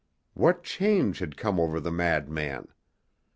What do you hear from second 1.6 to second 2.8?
the madman?